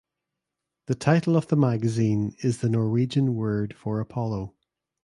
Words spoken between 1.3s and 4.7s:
of the magazine is the Norwegian word for Apollo.